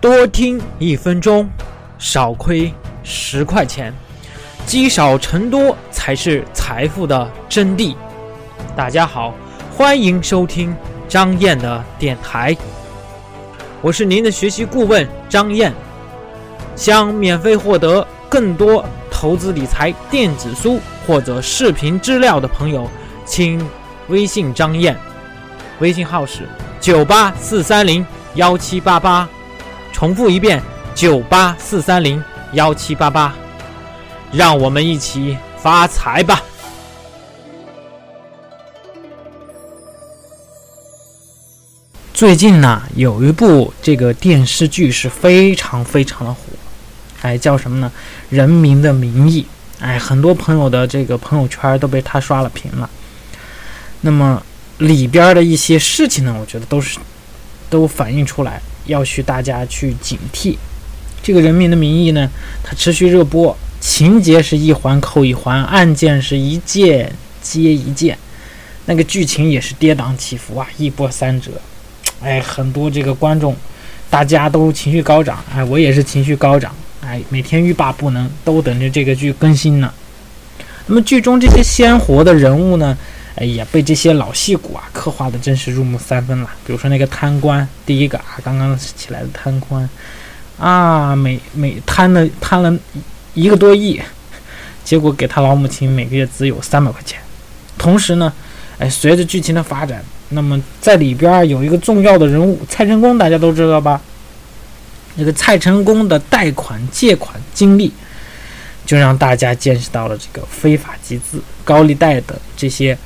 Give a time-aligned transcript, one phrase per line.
[0.00, 1.48] 多听一分钟，
[1.98, 3.92] 少亏十块钱，
[4.64, 7.96] 积少成多才是财富的真谛。
[8.76, 9.34] 大家好，
[9.76, 10.72] 欢迎收听
[11.08, 12.56] 张燕的电台，
[13.82, 15.72] 我是您的学习顾问张燕。
[16.76, 20.78] 想免费获得更多投资理财电子书
[21.08, 22.88] 或者视频资料的朋友，
[23.26, 23.60] 请
[24.06, 24.96] 微信张燕，
[25.80, 26.48] 微信号是
[26.80, 29.28] 九八四三零幺七八八。
[29.98, 30.62] 重复一遍：
[30.94, 33.34] 九八四三零幺七八八，
[34.30, 36.40] 让我们一起发财吧！
[42.14, 46.42] 最近呢，有一部这个电视剧是非常非常的火，
[47.22, 47.90] 哎，叫什么呢？
[48.30, 49.42] 《人民的名义》。
[49.84, 52.88] 哎，很多朋友的这个朋友圈都被他刷了屏了。
[54.02, 54.40] 那么
[54.78, 57.00] 里边的一些事情呢，我觉得都是
[57.68, 58.62] 都反映出来。
[58.88, 60.56] 要需大家去警惕，
[61.22, 62.28] 这个《人民的名义》呢，
[62.64, 68.18] 它持续热播，情节是一环扣一环，案件是一件接一件，
[68.86, 71.52] 那个剧情也是跌宕起伏啊，一波三折。
[72.20, 73.54] 哎，很多这个观众，
[74.10, 79.92] 大家都情绪高涨，哎，我也是情绪高涨，哎，每天欲罢不能，都等着这个剧更新呢。
[80.86, 82.96] 那么剧中这些鲜活的人物呢？
[83.40, 86.50] 哎呀，被这些老戏骨啊刻画的真是入木三分了。
[86.66, 89.88] 比如说那个贪官，第一个啊，刚刚起来的贪官，
[90.58, 92.76] 啊，每每贪了贪了
[93.34, 94.02] 一个多亿，
[94.84, 97.20] 结果给他老母亲每个月只有三百块钱。
[97.78, 98.32] 同时呢，
[98.80, 104.00] 哎，随着剧情的发展，那么在里边有一个重要的人物蔡成功，大家都知道吧？
[105.16, 107.92] 这个蔡成功的贷款借款经历，
[108.84, 112.98] 就让大家见识到了这个非法集资、高利贷的这些。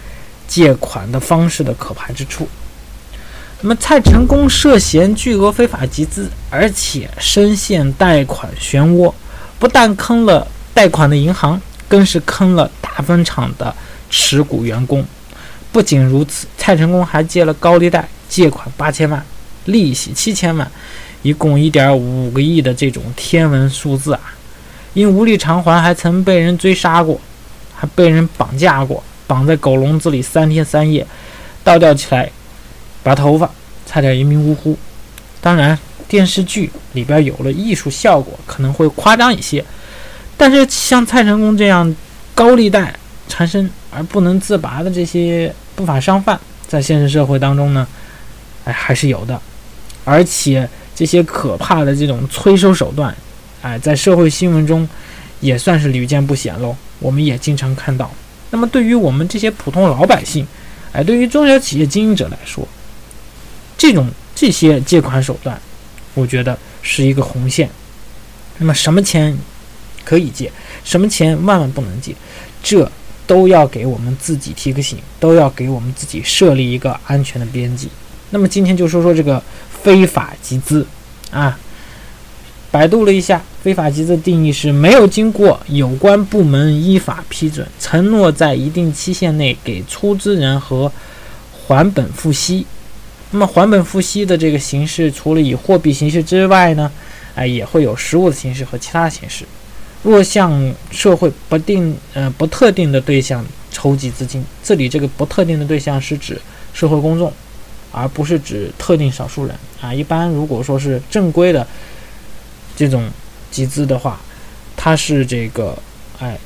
[0.46, 2.48] 借款的方式的可怕之处。
[3.60, 9.12] 那么，蔡成功涉嫌巨额非法集资，而且深陷贷款漩涡，
[9.58, 13.72] 不但坑了贷款的银行，更是坑了大分厂的
[14.10, 15.04] 持股员工。
[15.70, 19.24] 不仅如此，蔡成功还借了高利贷，借款八千万，
[19.66, 20.68] 利息七千万，
[21.22, 24.34] 一共一点五个亿的这种天文数字啊！
[24.94, 27.18] 因无力偿还，还曾被人追杀过，
[27.74, 29.02] 还被人绑架过。
[29.26, 31.06] 绑在狗笼子里三天三夜，
[31.64, 32.30] 倒吊起来，
[33.02, 33.50] 拔头发，
[33.86, 34.76] 差点一命呜呼。
[35.40, 39.64] 当然，电视剧里边有了艺术效果，可能会夸张一些。
[40.36, 41.94] 但是像蔡成功这样
[42.34, 42.94] 高利贷
[43.28, 47.86] 缠身而不能自拔的这些不法商贩，在现实社会当中呢，
[48.64, 49.40] 哎，还是有的。
[50.04, 53.14] 而且这些可怕的这种催收手段，
[53.62, 54.88] 哎，在社会新闻中
[55.40, 56.76] 也算是屡见不鲜喽。
[56.98, 58.10] 我们也经常看到。
[58.52, 60.46] 那么，对于我们这些普通老百姓，
[60.92, 62.68] 哎，对于中小企业经营者来说，
[63.76, 65.60] 这种这些借款手段，
[66.12, 67.68] 我觉得是一个红线。
[68.58, 69.36] 那么，什么钱
[70.04, 70.52] 可以借，
[70.84, 72.14] 什么钱万万不能借，
[72.62, 72.88] 这
[73.26, 77.88] 都要给我们自己提个醒，都要给我们自己设立一个安全的边际。
[78.30, 79.42] 那么，今天就说说这个
[79.82, 80.86] 非法集资
[81.30, 81.58] 啊。
[82.70, 90.90] 百度了一下，非法集资的定义是没有经过有关部门依法批准，承诺在一定期限内给出资人和
[91.52, 92.66] 还本付息。
[93.30, 96.90] 那么还本付息的这个形式，除了以货币形式之外呢，
[97.36, 99.44] 哎，也会有实物的形式和其他形式。
[100.02, 106.36] 若向社会不定呃不特定的对象筹集资金，这里这个不特定的对象是指
[106.74, 107.32] 社会公众，
[107.92, 109.94] 而不是指特定少数人啊。
[109.94, 111.64] 一般如果说是正规的。
[112.74, 113.06] 这种
[113.52, 114.18] 集资的话，
[114.74, 115.78] 它是这个，
[116.18, 116.36] 哎，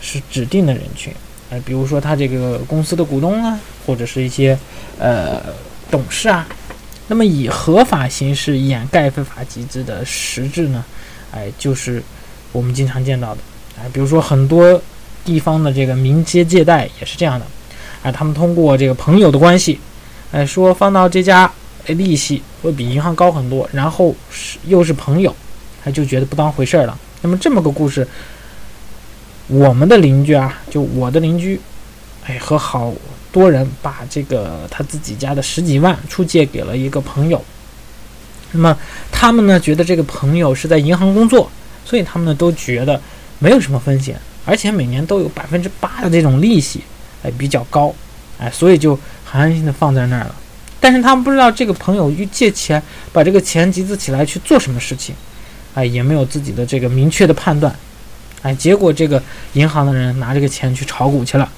[0.00, 1.12] 是指定的人群，
[1.50, 4.58] 哎，比如说他这个公司的股东啊，或者是一些
[4.98, 5.40] 呃
[5.90, 6.44] 董事啊。
[7.06, 10.82] 那么以合法形式掩盖非法集资的实质呢，
[11.30, 12.02] 哎，就是
[12.50, 13.40] 我们经常见到的，
[13.78, 14.80] 哎，比如说很多
[15.22, 17.44] 地方的这个民间借贷也是这样的，
[18.02, 19.78] 哎，他们通过这个朋友的关系，
[20.32, 21.52] 哎，说放到这家，
[21.88, 25.36] 利息会比银行高很多，然后是又是朋友。
[25.84, 26.98] 他就觉得不当回事儿了。
[27.20, 28.06] 那么这么个故事，
[29.46, 31.60] 我们的邻居啊，就我的邻居，
[32.26, 32.92] 哎，和好
[33.30, 37.44] 多人把这个他自己家的十几万出借给了一个朋友。
[38.52, 38.76] 那么
[39.10, 41.50] 他们呢，觉得这个朋友是在银行工作，
[41.84, 43.00] 所以他们呢都觉得
[43.38, 46.82] 没有什么风险，而且每年都有百分之八的这种利息，
[47.22, 47.94] 哎，比较高，
[48.38, 50.34] 哎，所以就很安心的放在那儿了。
[50.78, 52.82] 但是他们不知道这个朋友去借钱，
[53.12, 55.14] 把这个钱集资起来去做什么事情。
[55.74, 57.74] 哎，也没有自己的这个明确的判断，
[58.42, 59.20] 哎，结果这个
[59.54, 61.50] 银行的人拿这个钱去炒股去了，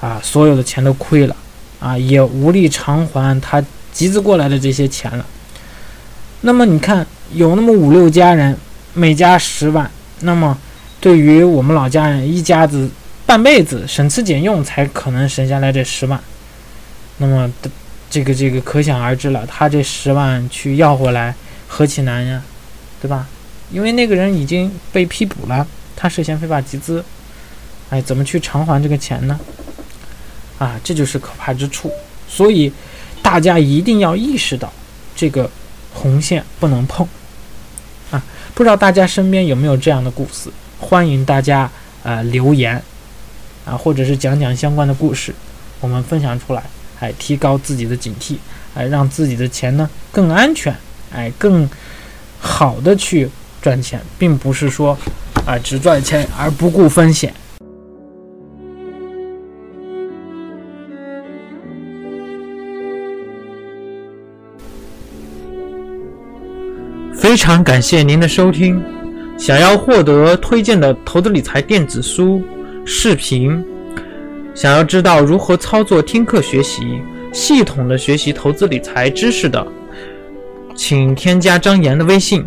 [0.00, 1.36] 啊，所有的钱都亏了，
[1.78, 3.62] 啊，也无力偿还他
[3.92, 5.24] 集资过来的这些钱了。
[6.40, 8.56] 那么你看，有那么五六家人，
[8.92, 9.88] 每家十万，
[10.20, 10.58] 那么
[11.00, 12.90] 对于我们老家人一家子
[13.24, 16.20] 半辈子省吃俭用才可能省下来这十万，
[17.18, 17.48] 那么
[18.10, 21.34] 这个这个可想而知了，他这十万去要回来
[21.68, 22.42] 何其难呀，
[23.00, 23.26] 对吧？
[23.74, 25.66] 因为那个人已经被批捕了，
[25.96, 27.04] 他涉嫌非法集资，
[27.90, 29.36] 哎，怎么去偿还这个钱呢？
[30.60, 31.90] 啊，这就是可怕之处。
[32.28, 32.72] 所以
[33.20, 34.72] 大家一定要意识到
[35.16, 35.50] 这个
[35.92, 37.04] 红线不能碰
[38.12, 38.22] 啊！
[38.54, 40.48] 不知道大家身边有没有这样的故事？
[40.78, 41.68] 欢迎大家
[42.04, 42.80] 呃留言
[43.64, 45.34] 啊，或者是讲讲相关的故事，
[45.80, 46.62] 我们分享出来，
[47.00, 48.36] 哎，提高自己的警惕，
[48.72, 50.72] 哎，让自己的钱呢更安全，
[51.12, 51.68] 哎，更
[52.38, 53.28] 好的去。
[53.64, 54.94] 赚钱并不是说
[55.46, 57.32] 啊只赚钱而不顾风险。
[67.14, 68.78] 非常感谢您的收听。
[69.38, 72.42] 想要获得推荐的投资理财电子书、
[72.84, 73.64] 视频，
[74.54, 77.00] 想要知道如何操作听课学习，
[77.32, 79.66] 系统的学习投资理财知识的，
[80.76, 82.46] 请添加张岩的微信。